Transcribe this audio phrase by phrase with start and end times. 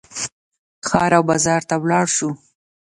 [0.87, 2.29] ښار او بازار ته ولاړ شو.